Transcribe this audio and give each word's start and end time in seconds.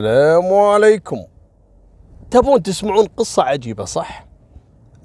السلام 0.00 0.54
عليكم. 0.54 1.24
تبون 2.30 2.62
تسمعون 2.62 3.06
قصة 3.06 3.42
عجيبة 3.42 3.84
صح؟ 3.84 4.26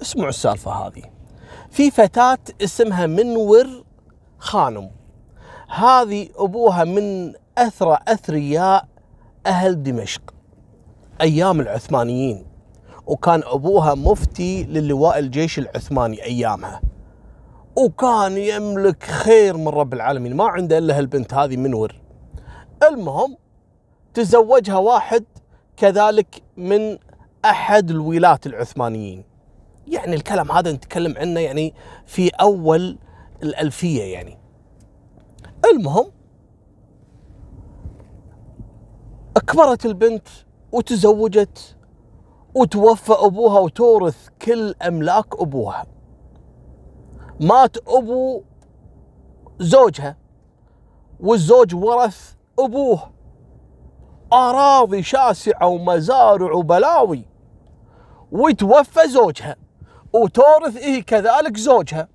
اسمعوا 0.02 0.28
السالفة 0.28 0.72
هذه. 0.72 1.02
في 1.70 1.90
فتاة 1.90 2.38
اسمها 2.62 3.06
منور 3.06 3.84
خانم. 4.38 4.90
هذه 5.68 6.28
أبوها 6.36 6.84
من 6.84 7.32
أثرى 7.58 7.98
أثرياء 8.08 8.88
أهل 9.46 9.82
دمشق. 9.82 10.34
أيام 11.20 11.60
العثمانيين. 11.60 12.46
وكان 13.06 13.42
أبوها 13.44 13.94
مفتي 13.94 14.64
للواء 14.64 15.18
الجيش 15.18 15.58
العثماني 15.58 16.24
أيامها. 16.24 16.80
وكان 17.76 18.38
يملك 18.38 19.02
خير 19.02 19.56
من 19.56 19.68
رب 19.68 19.94
العالمين. 19.94 20.36
ما 20.36 20.44
عنده 20.44 20.78
إلا 20.78 20.98
هالبنت 20.98 21.34
هذه 21.34 21.56
منور. 21.56 22.00
المهم 22.90 23.36
تزوجها 24.16 24.76
واحد 24.76 25.24
كذلك 25.76 26.42
من 26.56 26.98
أحد 27.44 27.90
الولاة 27.90 28.38
العثمانيين. 28.46 29.24
يعني 29.88 30.14
الكلام 30.14 30.52
هذا 30.52 30.72
نتكلم 30.72 31.14
عنه 31.18 31.40
يعني 31.40 31.74
في 32.06 32.28
أول 32.28 32.98
الألفية 33.42 34.02
يعني. 34.02 34.38
المهم 35.72 36.06
أكبرت 39.36 39.86
البنت 39.86 40.28
وتزوجت 40.72 41.76
وتوفى 42.54 43.12
أبوها 43.12 43.60
وتورث 43.60 44.28
كل 44.42 44.74
أملاك 44.82 45.40
أبوها. 45.40 45.86
مات 47.40 47.76
أبو 47.88 48.42
زوجها 49.58 50.16
والزوج 51.20 51.74
ورث 51.74 52.34
أبوه. 52.58 53.15
أراضي 54.32 55.02
شاسعه 55.02 55.66
ومزارع 55.66 56.52
وبلاوي. 56.52 57.22
وتوفى 58.32 59.08
زوجها 59.08 59.56
وتورث 60.12 60.76
هي 60.76 61.02
كذلك 61.02 61.56
زوجها. 61.56 62.08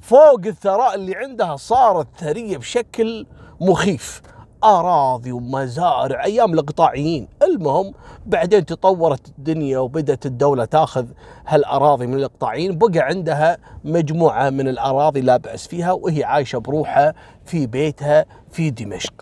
فوق 0.00 0.40
الثراء 0.46 0.94
اللي 0.94 1.16
عندها 1.16 1.56
صارت 1.56 2.06
ثرية 2.18 2.56
بشكل 2.56 3.26
مخيف. 3.60 4.22
أراضي 4.64 5.32
ومزارع 5.32 6.24
أيام 6.24 6.52
الإقطاعيين. 6.52 7.28
المهم 7.42 7.94
بعدين 8.26 8.66
تطورت 8.66 9.28
الدنيا 9.28 9.78
وبدأت 9.78 10.26
الدولة 10.26 10.64
تأخذ 10.64 11.06
هالأراضي 11.46 12.06
من 12.06 12.14
الإقطاعيين. 12.14 12.78
بقى 12.78 13.00
عندها 13.00 13.58
مجموعة 13.84 14.50
من 14.50 14.68
الأراضي 14.68 15.20
لا 15.20 15.36
بأس 15.36 15.66
فيها 15.66 15.92
وهي 15.92 16.24
عايشة 16.24 16.58
بروحها 16.58 17.14
في 17.44 17.66
بيتها 17.66 18.26
في 18.50 18.70
دمشق. 18.70 19.14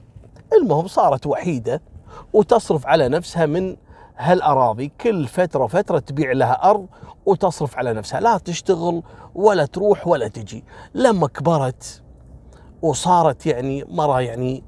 المهم 0.52 0.86
صارت 0.86 1.26
وحيدة. 1.26 1.82
وتصرف 2.36 2.86
على 2.86 3.08
نفسها 3.08 3.46
من 3.46 3.76
هالأراضي. 4.16 4.92
كل 5.00 5.26
فترة 5.26 5.64
وفترة 5.64 5.98
تبيع 5.98 6.32
لها 6.32 6.70
أرض 6.70 6.86
وتصرف 7.26 7.78
على 7.78 7.92
نفسها. 7.92 8.20
لا 8.20 8.38
تشتغل 8.38 9.02
ولا 9.34 9.66
تروح 9.66 10.06
ولا 10.06 10.28
تجي. 10.28 10.64
لما 10.94 11.26
كبرت 11.26 12.02
وصارت 12.82 13.46
يعني 13.46 13.84
مرة 13.88 14.20
يعني 14.20 14.64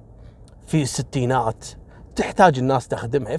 في 0.67 0.83
الستينات 0.83 1.65
تحتاج 2.17 2.59
الناس 2.59 2.89
تخدمها. 2.89 3.39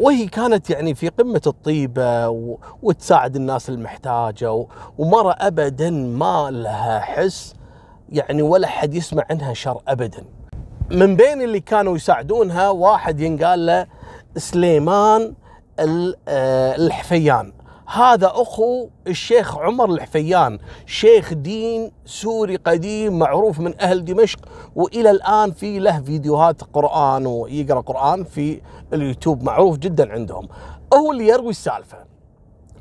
وهي 0.00 0.26
كانت 0.26 0.70
يعني 0.70 0.94
في 0.94 1.08
قمة 1.08 1.42
الطيبة 1.46 2.28
و... 2.28 2.58
وتساعد 2.82 3.36
الناس 3.36 3.68
المحتاجة 3.68 4.52
و... 4.52 4.66
ومرة 4.98 5.36
أبدا 5.38 5.90
ما 5.90 6.50
لها 6.50 7.00
حس 7.00 7.54
يعني 8.08 8.42
ولا 8.42 8.66
حد 8.66 8.94
يسمع 8.94 9.24
عنها 9.30 9.52
شر 9.52 9.82
أبدا. 9.88 10.24
من 10.90 11.16
بين 11.16 11.42
اللي 11.42 11.60
كانوا 11.60 11.96
يساعدونها 11.96 12.70
واحد 12.70 13.20
ينقال 13.20 13.66
له 13.66 13.86
سليمان 14.36 15.34
آه، 16.28 16.76
الحفيان. 16.76 17.52
هذا 17.86 18.26
أخو 18.26 18.88
الشيخ 19.06 19.58
عمر 19.58 19.90
الحفيان 19.90 20.58
شيخ 20.86 21.32
دين 21.32 21.92
سوري 22.06 22.56
قديم 22.56 23.18
معروف 23.18 23.60
من 23.60 23.80
أهل 23.80 24.04
دمشق 24.04 24.38
وإلى 24.74 25.10
الآن 25.10 25.50
في 25.52 25.78
له 25.78 26.00
فيديوهات 26.00 26.62
قرآن 26.72 27.26
ويقرأ 27.26 27.80
قرآن 27.80 28.24
في 28.24 28.60
اليوتيوب 28.92 29.42
معروف 29.42 29.78
جدا 29.78 30.12
عندهم. 30.12 30.48
هو 30.94 31.12
اللي 31.12 31.28
يروي 31.28 31.50
السالفة 31.50 31.98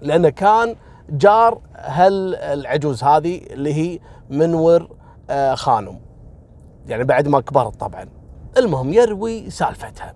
لأنه 0.02 0.30
كان 0.30 0.76
جار 1.10 1.62
هل 1.74 2.36
العجوز 2.36 3.04
هذه 3.04 3.38
اللي 3.38 3.74
هي 3.74 4.00
منور 4.30 4.88
آه، 5.30 5.56
خانم. 5.56 6.00
يعني 6.88 7.04
بعد 7.04 7.28
ما 7.28 7.40
كبرت 7.40 7.76
طبعا 7.80 8.06
المهم 8.58 8.94
يروي 8.94 9.50
سالفتها 9.50 10.14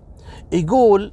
يقول 0.52 1.12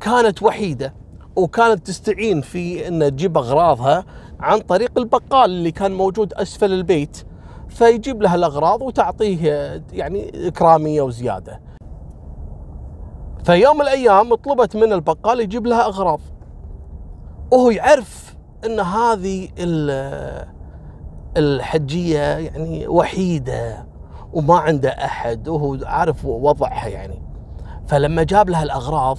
كانت 0.00 0.42
وحيدة 0.42 0.94
وكانت 1.36 1.86
تستعين 1.86 2.40
في 2.40 2.88
إن 2.88 3.10
تجيب 3.10 3.38
أغراضها 3.38 4.04
عن 4.40 4.58
طريق 4.58 4.98
البقال 4.98 5.50
اللي 5.50 5.70
كان 5.70 5.92
موجود 5.94 6.34
أسفل 6.34 6.72
البيت 6.72 7.26
فيجيب 7.68 8.22
لها 8.22 8.34
الأغراض 8.34 8.82
وتعطيه 8.82 9.50
يعني 9.92 10.48
إكرامية 10.48 11.02
وزيادة. 11.02 11.60
فيوم 13.44 13.76
من 13.76 13.82
الأيام 13.82 14.34
طلبت 14.34 14.76
من 14.76 14.92
البقال 14.92 15.40
يجيب 15.40 15.66
لها 15.66 15.84
أغراض. 15.86 16.20
وهو 17.52 17.70
يعرف 17.70 18.36
إن 18.66 18.80
هذه 18.80 19.48
الحجية 21.36 22.18
يعني 22.18 22.88
وحيدة 22.88 23.86
وما 24.34 24.58
عنده 24.58 24.90
أحد 24.90 25.48
وهو 25.48 25.78
عارف 25.84 26.24
وضعها 26.24 26.88
يعني. 26.88 27.22
فلما 27.88 28.22
جاب 28.22 28.50
لها 28.50 28.62
الأغراض 28.62 29.18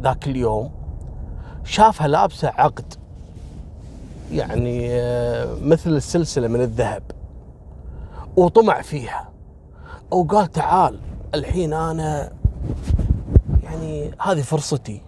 ذاك 0.00 0.26
اليوم 0.26 0.70
شافها 1.64 2.08
لابسة 2.08 2.48
عقد 2.48 2.94
يعني 4.32 4.86
آه، 4.90 5.56
مثل 5.62 5.90
السلسلة 5.90 6.48
من 6.48 6.60
الذهب 6.60 7.02
وطمع 8.36 8.82
فيها 8.82 9.28
وقال 10.10 10.52
تعال 10.52 10.98
الحين 11.34 11.72
أنا 11.72 12.32
يعني 13.62 14.10
هذه 14.20 14.42
فرصتي 14.42 15.02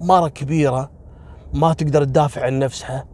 مره 0.00 0.28
كبيرة 0.28 0.90
ما 1.54 1.72
تقدر 1.72 2.04
تدافع 2.04 2.44
عن 2.44 2.58
نفسها 2.58 3.04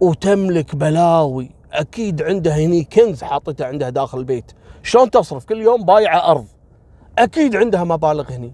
وتملك 0.00 0.76
بلاوي 0.76 1.50
أكيد 1.72 2.22
عندها 2.22 2.56
هني 2.56 2.84
كنز 2.84 3.24
حاطته 3.24 3.64
عندها 3.64 3.90
داخل 3.90 4.18
البيت 4.18 4.52
شلون 4.86 5.10
تصرف؟ 5.10 5.44
كل 5.44 5.62
يوم 5.62 5.84
بايعة 5.84 6.30
أرض. 6.30 6.46
أكيد 7.18 7.56
عندها 7.56 7.84
مبالغ 7.84 8.32
هني. 8.32 8.52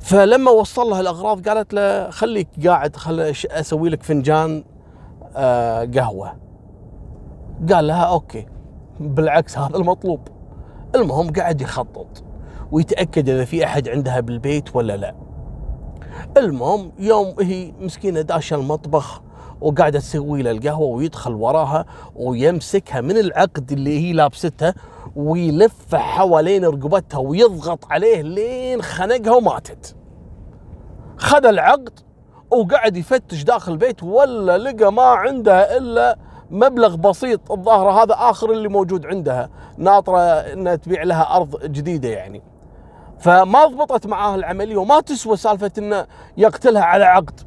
فلما 0.00 0.50
وصل 0.50 0.90
لها 0.90 1.00
الأغراض 1.00 1.48
قالت 1.48 1.74
له 1.74 2.10
خليك 2.10 2.48
قاعد 2.66 2.96
خل 2.96 3.20
أسوي 3.50 3.90
لك 3.90 4.02
فنجان 4.02 4.64
آه 5.36 5.84
قهوة. 5.84 6.36
قال 7.72 7.86
لها 7.86 8.04
أوكي. 8.04 8.46
بالعكس 9.00 9.58
هذا 9.58 9.76
المطلوب. 9.76 10.28
المهم 10.94 11.32
قاعد 11.32 11.60
يخطط 11.60 12.24
ويتأكد 12.72 13.28
إذا 13.28 13.44
في 13.44 13.64
أحد 13.64 13.88
عندها 13.88 14.20
بالبيت 14.20 14.76
ولا 14.76 14.96
لا. 14.96 15.14
المهم 16.36 16.92
يوم 16.98 17.34
هي 17.40 17.72
مسكينة 17.80 18.20
داشه 18.20 18.54
المطبخ 18.54 19.22
وقاعدة 19.60 19.98
تسوي 19.98 20.42
له 20.42 20.50
القهوة 20.50 20.86
ويدخل 20.86 21.32
وراها 21.32 21.84
ويمسكها 22.16 23.00
من 23.00 23.16
العقد 23.18 23.72
اللي 23.72 23.98
هي 23.98 24.12
لابستها 24.12 24.74
ويلف 25.16 25.94
حوالين 25.94 26.64
رقبتها 26.64 27.18
ويضغط 27.18 27.84
عليه 27.90 28.22
لين 28.22 28.82
خنقها 28.82 29.32
وماتت. 29.32 29.96
خذ 31.16 31.46
العقد 31.46 31.98
وقعد 32.50 32.96
يفتش 32.96 33.42
داخل 33.42 33.72
البيت 33.72 34.02
ولا 34.02 34.58
لقى 34.58 34.92
ما 34.92 35.02
عندها 35.02 35.76
إلا 35.76 36.18
مبلغ 36.50 36.96
بسيط. 36.96 37.52
الظاهر 37.52 37.90
هذا 37.90 38.14
آخر 38.14 38.52
اللي 38.52 38.68
موجود 38.68 39.06
عندها. 39.06 39.50
ناطرة 39.78 40.20
إنها 40.20 40.76
تبيع 40.76 41.02
لها 41.02 41.36
أرض 41.36 41.66
جديدة 41.66 42.08
يعني. 42.08 42.42
فما 43.18 43.66
ضبطت 43.66 44.06
معاه 44.06 44.34
العملية 44.34 44.76
وما 44.76 45.00
تسوى 45.00 45.36
سالفة 45.36 45.70
إنه 45.78 46.06
يقتلها 46.36 46.82
على 46.82 47.04
عقد. 47.04 47.40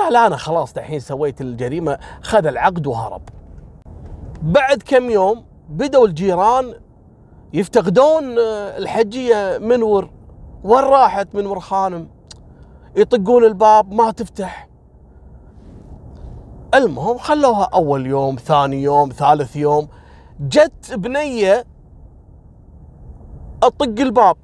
قال 0.00 0.16
أنا 0.16 0.36
خلاص 0.36 0.76
الحين 0.76 1.00
سويت 1.00 1.40
الجريمة 1.40 1.98
خذ 2.22 2.46
العقد 2.46 2.86
وهرب. 2.86 3.22
بعد 4.42 4.82
كم 4.82 5.10
يوم 5.10 5.44
بدوا 5.68 6.06
الجيران 6.06 6.74
يفتقدون 7.52 8.38
آه، 8.38 8.78
الحجية 8.78 9.58
منور 9.58 10.10
وين 10.64 10.84
راحت؟ 10.84 11.34
منور 11.34 11.60
خانم. 11.60 12.08
يطقون 12.96 13.44
الباب 13.44 13.92
ما 13.92 14.10
تفتح. 14.10 14.68
المهم 16.74 17.18
خلوها 17.18 17.68
أول 17.74 18.06
يوم 18.06 18.36
ثاني 18.36 18.82
يوم 18.82 19.08
ثالث 19.10 19.56
يوم. 19.56 19.88
جت 20.40 20.94
بنية 20.94 21.64
تطق 23.60 24.00
الباب. 24.00 24.36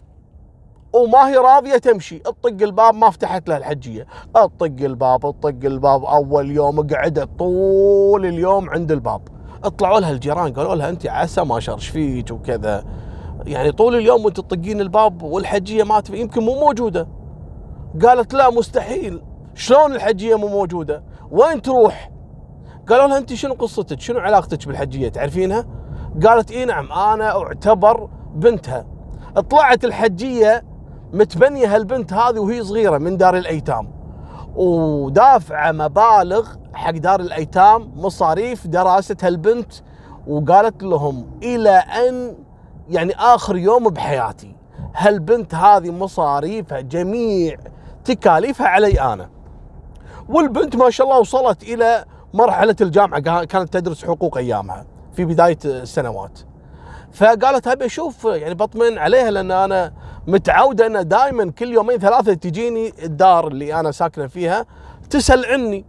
وما 0.93 1.29
هي 1.29 1.37
راضية 1.37 1.77
تمشي. 1.77 2.19
تطق 2.19 2.63
الباب 2.63 2.95
ما 2.95 3.11
فتحت 3.11 3.49
لها 3.49 3.57
الحجية. 3.57 4.07
تطق 4.35 4.77
الباب 4.81 5.21
تطق 5.21 5.59
الباب. 5.65 6.05
أول 6.05 6.51
يوم 6.51 6.87
قعدت 6.87 7.29
طول 7.39 8.27
اليوم 8.27 8.71
عند 8.71 8.93
الباب. 8.93 9.21
اطلعوا 9.65 10.01
لها 10.01 10.11
الجيران 10.11 10.53
قالوا 10.53 10.75
لها 10.75 10.89
انت 10.89 11.07
عسى 11.07 11.45
ما 11.45 11.61
شرش 11.61 11.89
فيك 11.89 12.31
وكذا. 12.31 12.85
يعني 13.47 13.73
طول 13.73 13.97
اليوم 13.97 14.25
وانت 14.25 14.37
تطقين 14.41 14.81
الباب 14.81 15.23
والحجية 15.23 15.83
ما 15.83 16.03
يمكن 16.11 16.43
مو 16.43 16.61
موجودة. 16.61 17.09
قالت 18.03 18.35
لا 18.35 18.51
مستحيل. 18.51 19.23
شلون 19.55 19.93
الحجية 19.95 20.35
مو 20.35 20.49
موجودة؟ 20.49 21.05
وين 21.31 21.63
تروح؟ 21.63 22.11
قالوا 22.89 23.07
لها 23.09 23.19
انت 23.19 23.35
شنو 23.35 23.55
قصتك؟ 23.55 24.01
شنو 24.01 24.19
علاقتك 24.19 24.67
بالحجية؟ 24.67 25.09
تعرفينها؟ 25.09 25.67
قالت 26.27 26.51
إي 26.51 26.65
نعم 26.65 26.93
أنا 26.93 27.43
أعتبر 27.43 28.09
بنتها. 28.35 28.87
طلعت 29.51 29.85
الحجية 29.85 30.65
متبنية 31.13 31.75
هالبنت 31.75 32.13
هذه 32.13 32.39
وهي 32.39 32.65
صغيرة 32.65 32.99
من 32.99 33.17
دار 33.17 33.37
الأيتام. 33.37 33.91
ودافعة 34.57 35.73
مبالغ 35.73 36.49
حق 36.75 36.91
دار 36.91 37.21
الأيتام 37.21 37.93
مصاريف 37.97 38.67
دراسة 38.67 39.17
هالبنت 39.23 39.73
وقالت 40.27 40.83
لهم 40.83 41.27
إلى 41.43 41.71
أن 41.71 42.37
يعني 42.89 43.15
آخر 43.15 43.57
يوم 43.57 43.89
بحياتي 43.89 44.57
هالبنت 44.95 45.55
هذه 45.55 45.91
مصاريفها 45.91 46.81
جميع 46.81 47.57
تكاليفها 48.05 48.67
علي 48.67 49.01
أنا. 49.01 49.31
والبنت 50.29 50.77
ما 50.77 50.91
شاء 50.91 51.07
الله 51.07 51.19
وصلت 51.19 51.63
إلى 51.63 52.05
مرحلة 52.35 52.77
الجامعة 52.81 53.45
كانت 53.45 53.73
تدرس 53.73 54.05
حقوق 54.05 54.37
أيامها 54.37 54.87
في 55.13 55.25
بداية 55.25 55.59
السنوات. 55.65 56.39
فقالت 57.13 57.69
ابي 57.69 57.87
أشوف 57.87 58.25
يعني 58.25 58.55
بطمن 58.55 58.99
عليها 58.99 59.31
لأن 59.31 59.51
أنا 59.51 59.93
متعودة 60.27 60.87
أن 60.87 61.09
دائما 61.09 61.51
كل 61.51 61.73
يومين 61.73 61.99
ثلاثة 61.99 62.35
تجيني 62.35 63.05
الدار 63.05 63.49
اللي 63.49 63.81
أنا 63.81 63.91
ساكنة 63.91 64.27
فيها 64.27 64.67
تسال 65.11 65.47
عني 65.47 65.85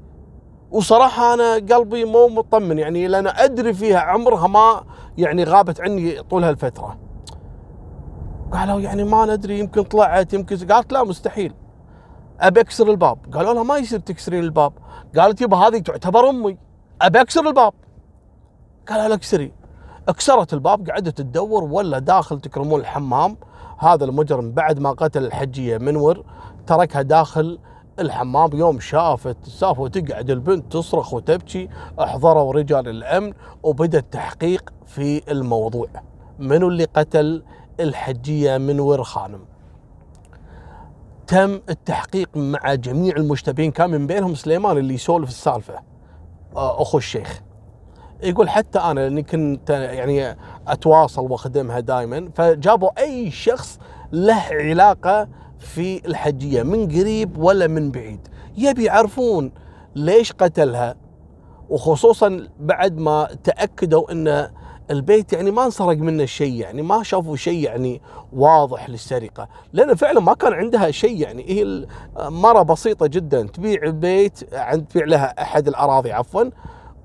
وصراحة 0.72 1.34
أنا 1.34 1.54
قلبي 1.54 2.06
مو 2.06 2.28
مطمن 2.28 2.80
يعني 2.80 3.08
لأن 3.08 3.28
أدري 3.28 3.74
فيها 3.74 4.00
عمرها 4.00 4.48
ما 4.48 4.84
يعني 5.18 5.44
غابت 5.44 5.82
عني 5.82 6.24
طول 6.24 6.44
هالفترة. 6.44 6.98
قالوا 8.52 8.82
يعني 8.82 9.04
ما 9.04 9.26
ندري 9.26 9.60
يمكن 9.60 9.84
طلعت 9.84 10.34
يمكن 10.34 10.58
قالت 10.68 10.94
لا 10.94 11.04
مستحيل. 11.04 11.54
أبي 12.40 12.62
أكسر 12.62 12.90
الباب. 12.92 13.18
قالوا 13.34 13.54
لها 13.54 13.64
ما 13.64 13.78
يصير 13.78 14.00
تكسرين 14.00 14.44
الباب. 14.44 14.74
قالت 15.18 15.42
يبا 15.42 15.58
هذه 15.58 15.78
تعتبر 15.78 16.30
أمي. 16.30 16.58
أبي 17.02 17.22
أكسر 17.22 17.48
الباب. 17.48 17.74
قالها 18.90 19.08
لا 19.08 19.16
اكسري. 19.16 19.61
أكسرت 20.12 20.54
الباب 20.54 20.90
قعدت 20.90 21.18
تدور 21.18 21.64
ولا 21.64 22.00
داخل 22.00 22.40
تكرمون 22.40 22.80
الحمام. 22.80 23.38
هذا 23.78 24.06
المجرم 24.06 24.52
بعد 24.52 24.80
ما 24.80 24.92
قتل 24.92 25.26
الحجية 25.26 25.78
منور 25.78 26.26
تركها 26.68 27.02
داخل 27.02 27.60
الحمام. 28.00 28.50
يوم 28.54 28.80
شافت 28.80 29.38
السالفه 29.44 29.82
وتقعد 29.82 30.30
البنت 30.30 30.74
تصرخ 30.74 31.14
وتبكي 31.14 31.70
أحضروا 32.00 32.54
رجال 32.54 32.88
الأمن 32.88 33.34
وبدأ 33.64 34.00
التحقيق 34.00 34.74
في 34.86 35.32
الموضوع. 35.32 35.88
منو 36.40 36.68
اللي 36.68 36.86
قتل 36.86 37.44
الحجية 37.80 38.58
منور 38.58 39.04
خانم؟ 39.04 39.46
تم 41.28 41.60
التحقيق 41.70 42.30
مع 42.36 42.74
جميع 42.74 43.16
المشتبهين 43.16 43.72
كان 43.72 43.90
من 43.90 44.08
بينهم 44.08 44.36
سليمان 44.36 44.78
اللي 44.78 44.94
يسولف 44.94 45.30
السالفة. 45.30 45.80
آه، 46.56 46.82
أخو 46.82 46.98
الشيخ. 46.98 47.42
يقول 48.24 48.50
حتى 48.50 48.80
أنا 48.80 49.00
لأني 49.00 49.24
كنت 49.24 49.70
يعني 49.70 50.38
أتواصل 50.68 51.32
وأخدمها 51.32 51.80
دائما 51.80 52.30
فجابوا 52.36 52.90
أي 53.00 53.32
شخص 53.32 53.80
له 54.12 54.44
علاقة 54.52 55.28
في 55.60 56.06
الحجية 56.06 56.64
من 56.64 56.88
قريب 56.88 57.38
ولا 57.38 57.68
من 57.68 57.92
بعيد. 57.92 58.28
يبي 58.58 58.84
يعرفون 58.84 59.52
ليش 59.96 60.34
قتلها 60.34 60.96
وخصوصا 61.70 62.48
بعد 62.60 62.98
ما 62.98 63.28
تأكدوا 63.44 64.12
إن 64.12 64.50
البيت 64.92 65.34
يعني 65.34 65.52
ما 65.52 65.66
انسرق 65.66 65.98
منه 65.98 66.26
شيء 66.26 66.54
يعني 66.54 66.82
ما 66.82 67.04
شافوا 67.04 67.36
شيء 67.36 67.64
يعني 67.64 68.02
واضح 68.34 68.90
للسرقة. 68.90 69.48
لأن 69.74 69.96
فعلا 69.96 70.20
ما 70.20 70.34
كان 70.34 70.54
عندها 70.54 70.92
شيء 70.92 71.22
يعني 71.22 71.46
هي 71.50 71.88
مرة 72.20 72.62
بسيطة 72.62 73.08
جدا 73.08 73.42
تبيع 73.42 73.84
البيت 73.84 74.54
عند 74.54 74.86
تبيع 74.86 75.06
لها 75.06 75.42
أحد 75.42 75.68
الأراضي 75.68 76.12
عفوا. 76.12 76.44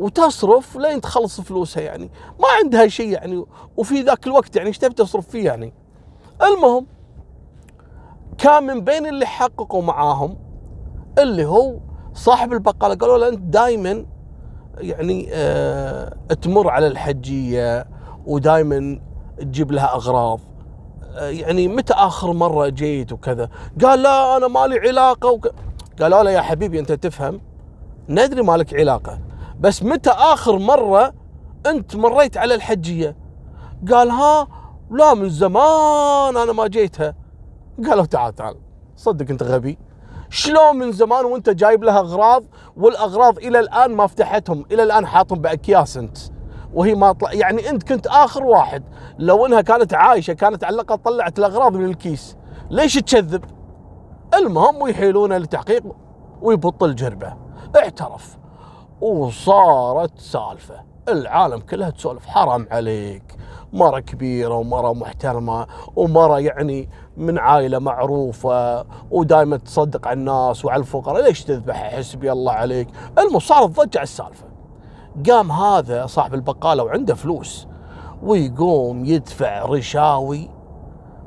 وتصرف 0.00 0.76
لين 0.76 1.00
تخلص 1.00 1.40
فلوسها 1.40 1.82
يعني. 1.82 2.10
ما 2.40 2.46
عندها 2.62 2.88
شيء 2.88 3.08
يعني 3.08 3.44
وفي 3.76 4.02
ذاك 4.02 4.26
الوقت 4.26 4.56
يعني 4.56 4.68
إيش 4.68 4.78
تبي 4.78 4.94
تصرف 4.94 5.28
فيه 5.28 5.44
يعني؟ 5.44 5.72
المهم 6.42 6.86
كان 8.38 8.62
من 8.62 8.80
بين 8.80 9.06
اللي 9.06 9.26
حققوا 9.26 9.82
معاهم 9.82 10.38
اللي 11.18 11.44
هو 11.44 11.78
صاحب 12.14 12.52
البقالة 12.52 12.94
قالوا 12.94 13.18
له 13.18 13.28
أنت 13.28 13.38
دائما 13.38 14.06
يعني 14.78 15.28
آه 15.32 16.16
تمر 16.42 16.70
على 16.70 16.86
الحجية 16.86 17.86
ودائما 18.26 19.00
تجيب 19.38 19.72
لها 19.72 19.94
أغراض. 19.94 20.40
آه 21.14 21.28
يعني 21.28 21.68
متى 21.68 21.94
آخر 21.94 22.32
مرة 22.32 22.68
جيت 22.68 23.12
وكذا؟ 23.12 23.48
قال 23.82 24.02
لا 24.02 24.36
أنا 24.36 24.48
مالي 24.48 24.78
علاقة 24.78 25.30
وك... 25.30 25.48
قالوا 26.00 26.22
له 26.22 26.30
يا 26.30 26.40
حبيبي 26.40 26.80
أنت 26.80 26.92
تفهم 26.92 27.40
ندري 28.08 28.42
مالك 28.42 28.74
علاقة. 28.74 29.18
بس 29.60 29.82
متى 29.82 30.10
آخر 30.10 30.58
مرة 30.58 31.14
أنت 31.66 31.96
مريت 31.96 32.36
على 32.36 32.54
الحجية؟ 32.54 33.16
قال 33.92 34.10
ها 34.10 34.48
لا 34.90 35.14
من 35.14 35.28
زمان 35.28 36.36
أنا 36.36 36.52
ما 36.52 36.66
جيتها. 36.66 37.14
قالوا 37.86 38.04
تعال 38.04 38.34
تعال 38.34 38.56
صدق 38.96 39.30
أنت 39.30 39.42
غبي. 39.42 39.78
شلون 40.30 40.76
من 40.76 40.92
زمان 40.92 41.24
وأنت 41.24 41.50
جايب 41.50 41.84
لها 41.84 41.98
أغراض 41.98 42.44
والأغراض 42.76 43.38
إلى 43.38 43.58
الآن 43.58 43.94
ما 43.94 44.06
فتحتهم؟ 44.06 44.64
إلى 44.72 44.82
الآن 44.82 45.06
حاطهم 45.06 45.38
بأكياس 45.38 45.96
أنت. 45.96 46.18
وهي 46.74 46.94
ما 46.94 47.12
طلع 47.12 47.32
يعني 47.32 47.70
أنت 47.70 47.82
كنت 47.82 48.06
آخر 48.06 48.44
واحد. 48.44 48.84
لو 49.18 49.46
إنها 49.46 49.60
كانت 49.60 49.94
عايشة 49.94 50.32
كانت 50.32 50.64
على 50.64 50.74
الأقل 50.74 50.98
طلعت 50.98 51.38
الأغراض 51.38 51.76
من 51.76 51.84
الكيس. 51.84 52.36
ليش 52.70 52.94
تكذب؟ 52.94 53.44
المهم 54.34 54.82
ويحيلونه 54.82 55.38
لتحقيق 55.38 55.82
ويبط 56.42 56.82
الجربه 56.82 57.36
اعترف. 57.76 58.38
وصارت 59.00 60.18
سالفة. 60.18 60.74
العالم 61.08 61.60
كلها 61.60 61.90
تسولف 61.90 62.26
حرام 62.26 62.66
عليك. 62.70 63.36
مرة 63.72 64.00
كبيرة 64.00 64.54
ومرة 64.54 64.92
محترمة 64.92 65.66
ومرة 65.96 66.38
يعني 66.38 66.90
من 67.16 67.38
عائلة 67.38 67.78
معروفة 67.78 68.86
ودائما 69.10 69.56
تصدق 69.56 70.08
على 70.08 70.18
الناس 70.18 70.64
وعلى 70.64 70.80
الفقراء. 70.80 71.22
ليش 71.22 71.44
تذبح؟ 71.44 71.94
حسبي 71.96 72.32
الله 72.32 72.52
عليك. 72.52 72.88
المهم 73.18 73.38
صارت 73.38 73.70
ضجة 73.70 73.98
على 73.98 74.02
السالفة. 74.04 74.46
قام 75.30 75.52
هذا 75.52 76.06
صاحب 76.06 76.34
البقالة 76.34 76.82
وعنده 76.82 77.14
فلوس 77.14 77.68
ويقوم 78.22 79.04
يدفع 79.04 79.64
رشاوي 79.64 80.50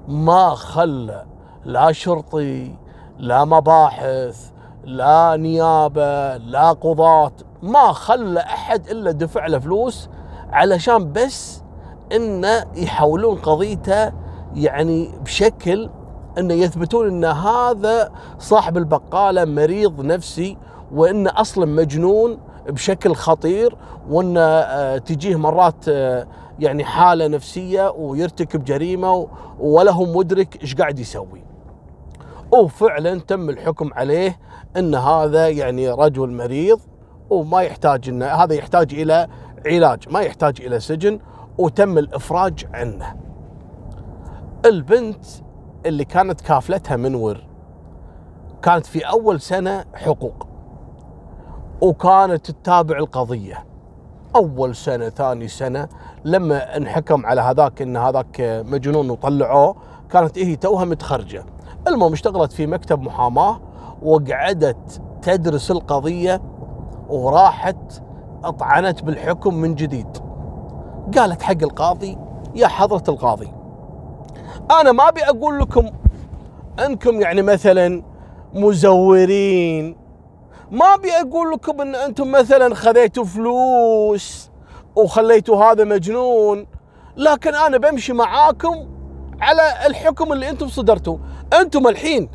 ما 0.08 0.50
خلى. 0.50 1.26
لا 1.66 1.92
شرطي 1.92 2.78
لا 3.18 3.46
مباحث 3.46 4.52
لا 4.84 5.36
نيابة 5.36 6.38
لا 6.38 6.72
قضاة. 6.72 7.32
ما 7.62 7.92
خلى 7.92 8.40
أحد 8.40 8.90
إلا 8.90 9.12
دفع 9.12 9.48
له 9.48 9.60
فلوس 9.60 10.10
علشان 10.52 11.12
بس 11.12 11.64
إنه 12.12 12.66
يحولون 12.76 13.38
قضيته 13.38 14.12
يعني 14.56 15.12
بشكل 15.24 15.90
إنه 16.38 16.54
يثبتون 16.54 17.08
إن 17.08 17.26
هذا 17.26 18.12
صاحب 18.40 18.78
البقالة 18.78 19.46
مريض 19.46 20.02
نفسي 20.02 20.58
وانه 20.92 21.32
أصلا 21.36 21.66
مجنون 21.66 22.38
بشكل 22.70 23.16
خطير 23.16 23.76
وانه 24.10 24.42
آه، 24.42 24.98
تجيه 24.98 25.36
مرات 25.36 25.86
آه، 25.90 26.28
يعني 26.60 26.84
حالة 26.84 27.28
نفسية 27.28 27.90
ويرتكب 27.90 28.64
جريمة 28.64 29.28
ولا 29.60 29.92
هو 29.92 30.06
مدرك 30.06 30.62
إيش 30.62 30.76
قاعد 30.76 31.00
يسوي. 31.00 31.44
وفعلا 32.52 33.20
تم 33.20 33.50
الحكم 33.50 33.94
عليه 33.94 34.40
إن 34.78 34.96
هذا 34.96 35.50
يعني 35.50 35.90
رجل 35.90 36.30
مريض 36.30 36.80
وما 37.30 37.62
يحتاج 37.62 38.10
إنه 38.10 38.26
هذا 38.26 38.54
يحتاج 38.54 38.94
إلى 38.94 39.28
علاج 39.66 40.10
ما 40.10 40.20
يحتاج 40.20 40.62
إلى 40.62 40.80
سجن 40.80 41.20
وتم 41.58 41.98
الإفراج 41.98 42.68
عنه. 42.74 43.16
البنت 44.66 45.26
اللي 45.86 46.06
كانت 46.06 46.42
كافلتها 46.42 46.98
منور 46.98 47.38
كانت 48.62 48.86
في 48.86 49.00
أول 49.00 49.42
سنة 49.42 49.86
حقوق 49.94 50.48
وكانت 51.82 52.52
تتابع 52.52 52.98
القضية 52.98 53.66
أول 54.36 54.76
سنة 54.76 55.10
ثاني 55.10 55.48
سنة 55.48 55.88
لما 56.26 56.78
انحكم 56.78 57.26
على 57.26 57.42
هذاك 57.42 57.82
إن 57.82 57.98
هذاك 57.98 58.64
مجنون 58.66 59.10
وطلعوه 59.10 59.76
كانت 60.10 60.40
هي 60.40 60.56
توها 60.56 60.86
متخرجة 60.86 61.46
المهم 61.88 62.14
اشتغلت 62.14 62.52
في 62.52 62.68
مكتب 62.68 63.02
محاماة 63.02 63.62
وقعدت 64.02 65.02
تدرس 65.22 65.72
القضية 65.72 66.42
وراحت 67.10 68.04
أطعنت 68.44 69.04
بالحكم 69.04 69.54
من 69.54 69.76
جديد. 69.76 70.18
قالت 71.18 71.42
حق 71.42 71.64
القاضي 71.64 72.18
يا 72.56 72.68
حضرة 72.68 73.04
القاضي 73.10 73.54
أنا 74.82 74.92
ما 74.92 75.08
أبي 75.08 75.24
أقول 75.24 75.60
لكم 75.60 75.90
أنكم 76.86 77.22
يعني 77.22 77.42
مثلا 77.42 78.04
مزورين. 78.54 79.96
ما 80.72 80.86
أبي 80.86 81.12
أقول 81.12 81.52
لكم 81.52 81.82
أن 81.82 81.96
أنتم 81.96 82.32
مثلا 82.32 82.76
خذيتوا 82.76 83.24
فلوس 83.24 84.52
وخليتوا 84.96 85.64
هذا 85.64 85.84
مجنون 85.84 86.68
لكن 87.18 87.56
أنا 87.56 87.78
بمشي 87.78 88.14
معاكم 88.14 88.88
على 89.42 89.62
الحكم 89.86 90.34
اللي 90.34 90.50
أنتم 90.50 90.68
صدرتوه. 90.68 91.20
أنتم 91.62 91.88
الحين 91.88 92.30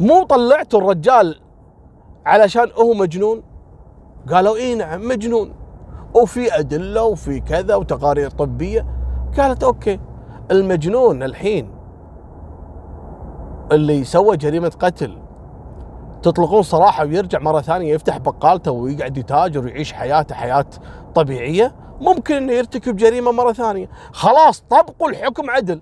مو 0.00 0.22
طلعتوا 0.22 0.80
الرجال 0.80 1.40
علشان 2.26 2.70
هو 2.78 2.94
مجنون؟ 2.94 3.42
قالوا 4.32 4.56
اي 4.56 4.74
نعم 4.74 5.08
مجنون. 5.08 5.52
وفي 6.14 6.58
أدلة 6.58 7.04
وفي 7.04 7.40
كذا 7.40 7.74
وتقارير 7.74 8.30
طبية. 8.30 8.86
قالت 9.38 9.64
أوكي 9.64 10.00
المجنون 10.50 11.22
الحين 11.22 11.70
اللي 13.72 14.04
سوى 14.04 14.36
جريمة 14.36 14.72
قتل 14.80 15.18
تطلقون 16.22 16.62
صراحة 16.62 17.04
ويرجع 17.04 17.38
مرة 17.38 17.60
ثانية 17.60 17.94
يفتح 17.94 18.18
بقالته 18.18 18.70
ويقعد 18.70 19.18
يتاجر 19.18 19.64
ويعيش 19.64 19.92
حياته 19.92 20.34
حياة 20.34 20.66
طبيعية؟ 21.14 21.74
ممكن 22.00 22.34
إنه 22.34 22.52
يرتكب 22.52 22.96
جريمة 22.96 23.32
مرة 23.32 23.52
ثانية. 23.52 23.88
خلاص 24.12 24.60
طبقوا 24.60 25.08
الحكم 25.08 25.50
عدل. 25.50 25.80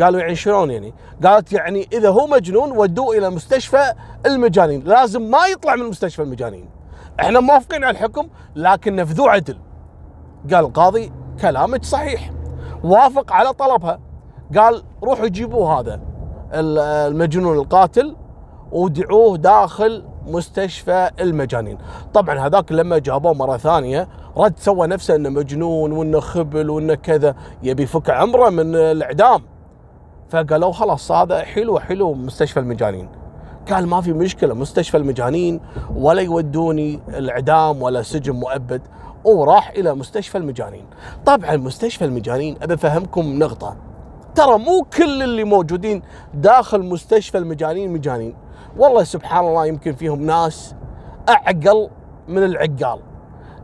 قالوا 0.00 0.20
يعني 0.20 0.34
شلون 0.34 0.70
يعني؟ 0.70 0.94
قالت 1.24 1.52
يعني 1.52 1.88
إذا 1.92 2.08
هو 2.08 2.26
مجنون 2.26 2.70
ودوه 2.70 3.18
إلى 3.18 3.30
مستشفى 3.30 3.92
المجانين 4.26 4.82
لازم 4.84 5.22
ما 5.22 5.46
يطلع 5.46 5.76
من 5.76 5.84
مستشفى 5.84 6.22
المجانين. 6.22 6.68
إحنا 7.20 7.40
موافقين 7.40 7.84
على 7.84 7.90
الحكم 7.90 8.28
لكن 8.56 8.96
نفذوه 8.96 9.30
عدل. 9.30 9.58
قال 10.52 10.64
القاضي 10.64 11.12
كلامك 11.40 11.84
صحيح. 11.84 12.30
وافق 12.84 13.32
على 13.32 13.52
طلبها. 13.52 14.00
قال 14.58 14.82
روحوا 15.02 15.28
جيبوا 15.28 15.68
هذا 15.68 16.00
المجنون 16.52 17.58
القاتل 17.58 18.16
ودعوه 18.72 19.36
داخل 19.36 20.04
مستشفى 20.26 21.10
المجانين. 21.20 21.78
طبعا 22.14 22.38
هذاك 22.38 22.72
لما 22.72 22.98
جابوه 22.98 23.34
مرة 23.34 23.56
ثانية 23.56 24.08
رد 24.36 24.58
سوى 24.58 24.86
نفسه 24.86 25.16
إنه 25.16 25.28
مجنون 25.28 25.92
وإنه 25.92 26.20
خبل 26.20 26.70
وإنه 26.70 26.94
كذا 26.94 27.34
يبي 27.62 27.82
يفك 27.82 28.10
عمره 28.10 28.50
من 28.50 28.74
الإعدام. 28.76 29.51
فقالوا 30.32 30.72
خلاص 30.72 31.12
هذا 31.12 31.42
حلو 31.42 31.78
حلو 31.78 32.14
مستشفى 32.14 32.60
المجانين. 32.60 33.08
قال 33.70 33.86
ما 33.86 34.00
في 34.00 34.12
مشكلة 34.12 34.54
مستشفى 34.54 34.96
المجانين 34.96 35.60
ولا 35.96 36.22
يودوني 36.22 37.00
الإعدام 37.08 37.82
ولا 37.82 38.02
سجن 38.02 38.32
مؤبد. 38.32 38.82
وراح 39.24 39.70
إلى 39.70 39.94
مستشفى 39.94 40.38
المجانين. 40.38 40.84
طبعا 41.26 41.56
مستشفى 41.56 42.04
المجانين 42.04 42.56
أبي 42.62 42.74
أفهمكم 42.74 43.38
نقطة. 43.38 43.76
ترى 44.34 44.58
مو 44.58 44.86
كل 44.96 45.22
اللي 45.22 45.44
موجودين 45.44 46.02
داخل 46.34 46.82
مستشفى 46.82 47.38
المجانين 47.38 47.92
مجانين. 47.92 48.34
والله 48.76 49.04
سبحان 49.04 49.44
الله 49.46 49.66
يمكن 49.66 49.92
فيهم 49.92 50.22
ناس 50.22 50.74
أعقل 51.28 51.88
من 52.28 52.44
العقال. 52.44 52.98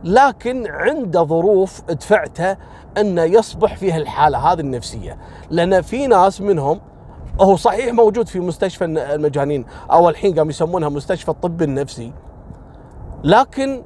لكن 0.03 0.67
عنده 0.67 1.23
ظروف 1.23 1.81
دفعته 1.81 2.57
انه 3.01 3.23
يصبح 3.23 3.75
فيها 3.75 3.97
الحالة 3.97 4.37
هذه 4.37 4.59
النفسية. 4.59 5.17
لأن 5.49 5.81
في 5.81 6.07
ناس 6.07 6.41
منهم 6.41 6.81
هو 7.41 7.55
صحيح 7.55 7.93
موجود 7.93 8.27
في 8.27 8.39
مستشفى 8.39 8.85
المجانين 8.85 9.65
أو 9.91 10.09
الحين 10.09 10.35
قاموا 10.35 10.49
يسمونها 10.49 10.89
مستشفى 10.89 11.29
الطب 11.29 11.61
النفسي 11.61 12.13
لكن 13.23 13.83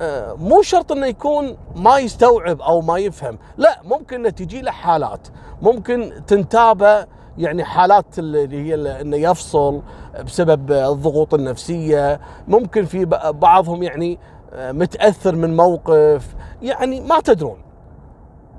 آه، 0.00 0.34
مو 0.34 0.62
شرط 0.62 0.92
إنه 0.92 1.06
يكون 1.06 1.56
ما 1.76 1.98
يستوعب 1.98 2.60
أو 2.60 2.80
ما 2.80 2.98
يفهم. 2.98 3.38
لا 3.56 3.80
ممكن 3.84 4.16
إنه 4.16 4.30
تجي 4.30 4.60
له 4.60 4.70
حالات. 4.70 5.28
ممكن 5.62 6.12
تنتابه 6.26 7.06
يعني 7.38 7.64
حالات 7.64 8.18
اللي 8.18 8.62
هي 8.62 9.00
إنه 9.00 9.16
يفصل 9.16 9.82
بسبب 10.24 10.72
الضغوط 10.72 11.34
النفسية. 11.34 12.20
ممكن 12.48 12.84
في 12.84 13.04
بعضهم 13.30 13.82
يعني 13.82 14.18
آه، 14.52 14.72
متأثر 14.72 15.36
من 15.36 15.56
موقف. 15.56 16.34
يعني 16.62 17.00
ما 17.00 17.20
تدرون. 17.20 17.65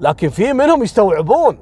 لكن 0.01 0.30
في 0.30 0.54
منهم 0.54 0.84
يستوعبون 0.84 1.58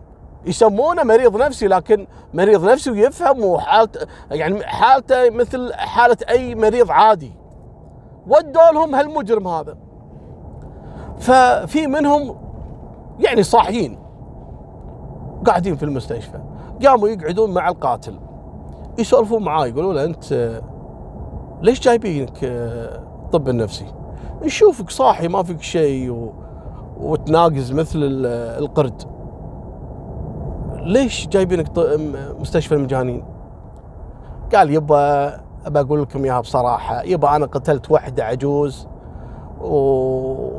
يسمونه 0.45 1.03
مريض 1.03 1.37
نفسي 1.37 1.67
لكن 1.67 2.07
مريض 2.33 2.69
نفسي 2.69 2.91
ويفهم 2.91 3.45
وحالته 3.45 4.07
يعني 4.31 4.65
حالته 4.65 5.29
مثل 5.29 5.73
حالة 5.73 6.17
أي 6.29 6.55
مريض 6.55 6.91
عادي. 6.91 7.31
ودوا 8.27 8.71
لهم 8.73 8.95
هالمجرم 8.95 9.47
هذا. 9.47 9.77
ففي 11.19 11.87
منهم 11.87 12.37
يعني 13.19 13.43
صاحيين 13.43 13.99
قاعدين 15.45 15.75
في 15.75 15.83
المستشفى 15.83 16.39
قاموا 16.85 17.09
يقعدون 17.09 17.53
مع 17.53 17.69
القاتل. 17.69 18.19
يسولفون 18.97 19.43
معاه 19.43 19.65
يقولوا 19.67 19.93
له 19.93 20.03
أنت 20.03 20.61
ليش 21.61 21.79
جايبينك 21.79 22.43
آه، 22.43 23.03
طب 23.31 23.49
النفسي؟ 23.49 23.85
نشوفك 24.43 24.89
صاحي 24.89 25.27
ما 25.27 25.43
فيك 25.43 25.61
شيء 25.61 26.11
و... 26.11 26.44
وتناقز 26.99 27.71
مثل 27.71 27.99
القرد. 28.59 29.01
ليش 30.75 31.27
جايبينك 31.27 31.67
مستشفى 32.39 32.75
المجانين؟ 32.75 33.23
قال 34.55 34.73
يبا 34.73 35.27
أبى 35.65 35.79
أقول 35.79 36.01
لكم 36.01 36.23
إياها 36.23 36.41
بصراحة. 36.41 37.01
يبا 37.03 37.35
أنا 37.35 37.45
قتلت 37.45 37.91
وحدة 37.91 38.23
عجوز 38.23 38.87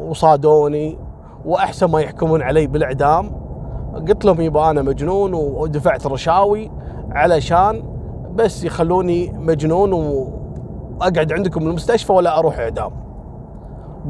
وصادوني 0.09 0.99
وأحسن 1.45 1.87
ما 1.87 2.01
يحكمون 2.01 2.43
علي 2.43 2.67
بالإعدام. 2.67 3.47
قلت 4.09 4.25
لهم 4.25 4.41
يبا 4.41 4.71
أنا 4.71 4.83
مجنون 4.83 5.35
ودفعت 5.35 6.07
رشاوي 6.07 6.71
علشان 7.11 7.83
بس 8.35 8.65
يخلوني 8.65 9.33
مجنون 9.33 9.93
واقعد 9.93 11.33
عندكم 11.33 11.61
بالمستشفى 11.61 12.13
ولا 12.13 12.39
أروح 12.39 12.59
إعدام. 12.59 13.06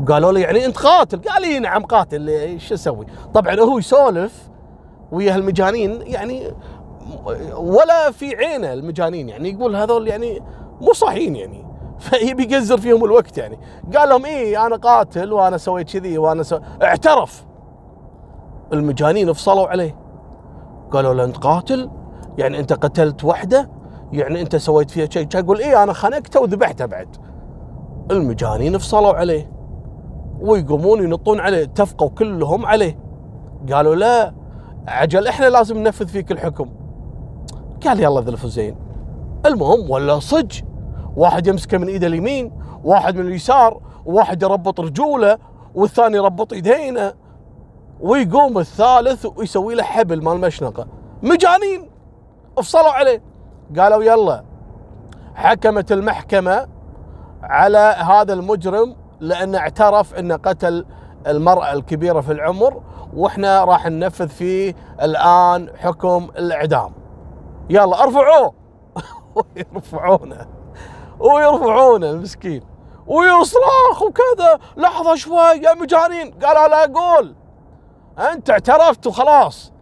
قالوا 0.08 0.32
لي 0.32 0.40
يعني 0.40 0.64
أنت 0.64 0.78
قاتل. 0.78 1.20
قال 1.20 1.42
لي 1.42 1.58
نعم 1.58 1.84
قاتل. 1.84 2.28
إيش 2.28 2.72
أسوي؟ 2.72 3.06
طبعا 3.34 3.60
هو 3.60 3.78
يسولف 3.78 4.48
ويا 5.12 5.36
المجانين 5.36 6.02
يعني 6.02 6.52
ولا 7.56 8.10
في 8.10 8.36
عينه 8.36 8.72
المجانين 8.72 9.28
يعني 9.28 9.50
يقول 9.50 9.76
هذول 9.76 10.08
يعني 10.08 10.42
مو 10.80 10.92
صحيين 10.92 11.36
يعني. 11.36 11.66
فيبي 11.98 12.42
يقزر 12.42 12.78
فيهم 12.78 13.04
الوقت 13.04 13.38
يعني. 13.38 13.58
قال 13.96 14.08
لهم 14.08 14.24
إيه 14.24 14.66
أنا 14.66 14.76
قاتل 14.76 15.32
وأنا 15.32 15.58
سويت 15.58 15.92
كذي 15.92 16.18
وأنا 16.18 16.42
سو... 16.42 16.58
اعترف. 16.82 17.46
المجانين 18.72 19.32
فصلوا 19.32 19.66
عليه. 19.66 19.96
قالوا 20.90 21.14
له 21.14 21.24
أنت 21.24 21.36
قاتل؟ 21.36 21.90
يعني 22.38 22.58
أنت 22.58 22.72
قتلت 22.72 23.24
وحدة؟ 23.24 23.70
يعني 24.12 24.40
أنت 24.40 24.56
سويت 24.56 24.90
فيها 24.90 25.06
شيء؟ 25.10 25.28
يقول 25.34 25.60
إيه 25.60 25.82
أنا 25.82 25.92
خنقته 25.92 26.40
وذبحته 26.40 26.86
بعد. 26.86 27.16
المجانين 28.10 28.78
فصلوا 28.78 29.12
عليه. 29.14 29.55
ويقومون 30.40 31.02
ينطون 31.02 31.40
عليه 31.40 31.62
اتفقوا 31.62 32.08
كلهم 32.08 32.66
عليه. 32.66 32.98
قالوا 33.72 33.94
لا 33.94 34.34
عجل 34.88 35.26
إحنا 35.26 35.46
لازم 35.46 35.78
ننفذ 35.78 36.06
فيك 36.06 36.32
الحكم. 36.32 36.70
قال 37.86 38.00
يلا 38.00 38.20
ذلفوا 38.20 38.48
زين 38.48 38.76
المهم 39.46 39.90
ولا 39.90 40.18
صج. 40.18 40.60
واحد 41.16 41.46
يمسكه 41.46 41.78
من 41.78 41.88
إيده 41.88 42.06
اليمين 42.06 42.52
واحد 42.84 43.16
من 43.16 43.26
اليسار 43.26 43.80
وواحد 44.06 44.42
يربط 44.42 44.80
رجوله 44.80 45.38
والثاني 45.74 46.16
يربط 46.16 46.52
إيدينه. 46.52 47.12
ويقوم 48.00 48.58
الثالث 48.58 49.26
ويسوي 49.36 49.74
له 49.74 49.82
حبل 49.82 50.24
مال 50.24 50.40
مشنقة. 50.40 50.86
مجانين! 51.22 51.90
افصلوا 52.58 52.90
عليه. 52.90 53.22
قالوا 53.78 54.02
يلا 54.02 54.44
حكمت 55.34 55.92
المحكمة 55.92 56.68
على 57.42 57.96
هذا 57.98 58.32
المجرم 58.32 58.96
لأنه 59.20 59.58
اعترف 59.58 60.14
انه 60.14 60.36
قتل 60.36 60.86
المرأة 61.26 61.72
الكبيرة 61.72 62.20
في 62.20 62.32
العمر 62.32 62.82
وإحنا 63.14 63.64
راح 63.64 63.86
ننفذ 63.86 64.28
فيه 64.28 64.74
الآن 65.02 65.68
حكم 65.76 66.28
الإعدام. 66.38 66.92
يلا 67.70 68.02
ارفعوه! 68.02 68.54
ويرفعونه 69.36 70.46
ويرفعونه 71.20 72.10
المسكين. 72.10 72.62
ويصرخ 73.06 74.02
وكذا. 74.02 74.58
لحظة 74.76 75.14
شوي 75.14 75.36
يا 75.36 75.74
مجانين! 75.74 76.30
قال 76.30 76.70
لا 76.70 76.84
أقول 76.84 77.34
أنت 78.18 78.50
اعترفت 78.50 79.06
وخلاص. 79.06 79.72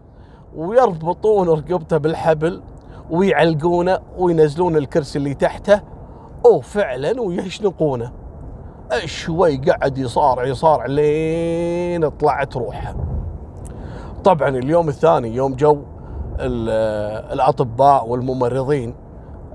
ويربطون 0.56 1.48
رقبته 1.48 1.96
بالحبل 1.96 2.62
ويعلقونه 3.10 3.98
وينزلون 4.18 4.76
الكرسي 4.76 5.18
اللي 5.18 5.34
تحته. 5.34 5.80
وفعلا 6.44 7.20
ويشنقونه 7.20 8.23
شوي 9.04 9.56
قعد 9.56 9.98
يصارع 9.98 10.44
يصارع 10.44 10.86
لين 10.86 12.08
طلعت 12.08 12.56
روحه. 12.56 12.94
طبعا 14.24 14.48
اليوم 14.48 14.88
الثاني 14.88 15.34
يوم 15.34 15.54
جو 15.54 15.82
الأطباء 16.40 18.08
والممرضين 18.08 18.94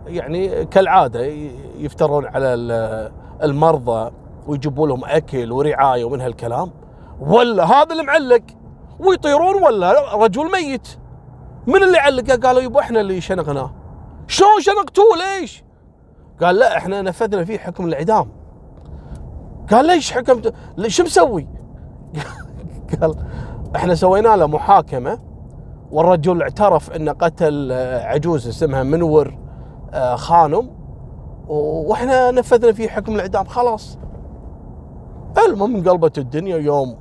يعني 0.08 0.66
كالعادة 0.66 1.22
يفترون 1.78 2.26
على 2.26 2.54
المرضى 3.44 4.12
ويجيبوا 4.48 4.88
لهم 4.88 5.06
أكل 5.06 5.52
ورعاية 5.52 6.04
ومن 6.04 6.22
هالكلام. 6.22 6.72
ولا 7.20 7.66
هذا 7.66 7.94
المعلق 7.94 8.42
ويطيرون 9.00 9.64
ولا 9.64 10.16
رجل 10.16 10.52
ميت. 10.52 10.88
من 11.68 11.84
اللي 11.84 11.98
علقه؟ 11.98 12.36
قالوا 12.36 12.62
يبا 12.62 12.80
إحنا 12.80 13.02
اللي 13.02 13.22
شنقناه. 13.22 13.72
شلون 14.28 14.62
شنقتوه؟ 14.62 15.06
ليش؟ 15.18 15.64
قال 16.42 16.56
لا 16.56 16.78
إحنا 16.78 17.02
نفذنا 17.02 17.46
فيه 17.46 17.58
حكم 17.58 17.86
الإعدام. 17.86 18.39
قال 19.72 19.86
ليش 19.86 20.12
حكمت 20.12 20.54
شو 20.88 21.04
مسوي 21.04 21.48
قال 23.02 23.16
إحنا 23.76 23.96
سوينا 23.96 24.36
له 24.36 24.48
محاكمة 24.48 25.20
والرجل 25.92 26.42
اعترف 26.42 26.92
انه 26.92 27.12
قتل 27.12 27.72
عجوز 28.04 28.48
اسمها 28.48 28.84
منور 28.84 29.38
آه، 29.94 30.16
خانم 30.16 30.70
وإحنا 31.48 32.32
نفذنا 32.32 32.72
فيه 32.72 32.88
حكم 32.88 33.16
الإعدام 33.16 33.46
خلاص 33.46 33.98
المهم 35.46 35.76
انقلبت 35.76 36.18
الدنيا 36.18 36.58
يوم 36.58 36.96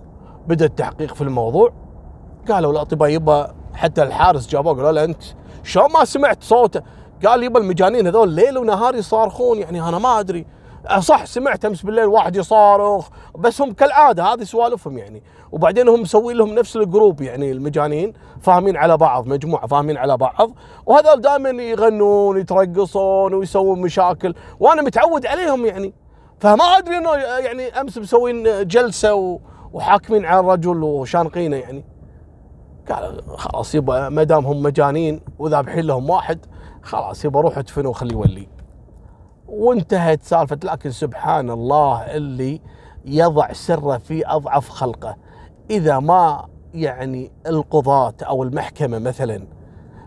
بدأ 0.49 0.65
التحقيق 0.65 1.15
في 1.15 1.23
الموضوع 1.23 1.73
قالوا 2.49 2.73
الاطباء 2.73 3.09
يبا 3.09 3.55
حتى 3.75 4.03
الحارس 4.03 4.49
جابوه 4.49 4.75
قالوا 4.75 4.93
له 4.93 5.05
أنت 5.05 5.23
شلون 5.63 5.93
ما 5.93 6.05
سمعت 6.05 6.43
صوته؟ 6.43 6.83
قال 7.27 7.43
يبا 7.43 7.61
المجانين 7.61 8.07
هذول 8.07 8.29
ليل 8.29 8.59
ونهار 8.59 8.95
يصارخون 8.95 9.59
يعني 9.59 9.89
أنا 9.89 9.99
ما 9.99 10.21
أدري 10.21 10.47
صح 10.99 11.25
سمعت 11.25 11.65
أمس 11.65 11.83
بالليل 11.83 12.05
واحد 12.05 12.37
يصارخ 12.37 13.09
بس 13.39 13.63
هم 13.63 13.73
كالعادة 13.73 14.25
هذه 14.25 14.43
سوالفهم 14.43 14.99
يعني. 14.99 15.23
وبعدين 15.53 15.89
هم 15.89 16.01
مسوين 16.01 16.37
لهم 16.37 16.55
نفس 16.55 16.77
الجروب 16.77 17.21
يعني 17.21 17.53
المجانين 17.53 18.13
فاهمين 18.41 18.77
على 18.77 18.97
بعض 18.97 19.27
مجموعة 19.27 19.67
فاهمين 19.67 19.97
على 19.97 20.17
بعض. 20.17 20.51
وهذول 20.87 21.21
دائما 21.21 21.63
يغنون 21.63 22.39
يترقصون 22.41 23.35
ويسوون 23.35 23.81
مشاكل 23.81 24.35
وأنا 24.61 24.83
متعود 24.83 25.27
عليهم 25.27 25.67
يعني. 25.67 25.95
فما 26.41 26.65
أدري 26.65 26.99
إنه 26.99 27.15
يعني 27.15 27.81
أمس 27.81 27.99
مسوين 27.99 28.67
جلسة 28.69 29.41
وحاكمين 29.73 30.25
على 30.25 30.41
الرجل 30.41 30.83
وشانقينه 30.83 31.57
يعني. 31.57 31.85
قال 32.91 33.23
خلاص 33.37 33.75
يبا 33.75 34.09
ما 34.09 34.23
دام 34.23 34.47
هم 34.47 34.63
مجانين 34.63 35.21
وذابحين 35.39 35.85
لهم 35.85 36.11
واحد 36.11 36.47
خلاص 36.83 37.25
يبا 37.25 37.41
روح 37.41 37.59
ادفنوا 37.59 37.91
وخليه 37.91 38.13
يولي. 38.13 38.58
وانتهت 39.49 40.23
سالفة 40.23 40.59
لكن 40.65 40.91
سبحان 40.91 41.51
الله 41.51 42.01
اللي 42.01 42.61
يضع 43.05 43.53
سره 43.53 43.99
في 43.99 44.27
أضعف 44.27 44.69
خلقه 44.69 45.17
إذا 45.71 45.99
ما 45.99 46.45
يعني 46.75 47.33
القضاة 47.47 48.15
أو 48.23 48.43
المحكمة 48.43 48.99
مثلا 48.99 49.47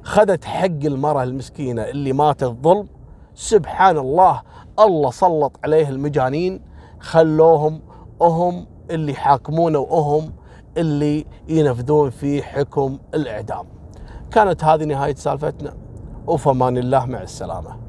خذت 0.03 0.45
حق 0.45 0.65
المرأة 0.65 1.23
المسكينة 1.23 1.81
اللي 1.81 2.13
ماتت 2.13 2.43
ظلم 2.63 2.87
سبحان 3.35 3.97
الله 3.97 4.41
الله 4.79 5.11
سلط 5.11 5.59
عليه 5.63 5.89
المجانين 5.89 6.61
خلوهم 6.99 7.81
هم 8.21 8.67
اللي 8.91 9.11
يحاكمونه 9.11 9.79
وهم 9.79 10.33
اللي 10.77 11.25
ينفذون 11.47 12.09
في 12.09 12.43
حكم 12.43 12.97
الإعدام. 13.13 13.65
كانت 14.31 14.63
هذه 14.63 14.83
نهاية 14.83 15.15
سالفتنا 15.15 15.73
وفمان 16.27 16.77
الله 16.77 17.05
مع 17.05 17.21
السلامة. 17.21 17.80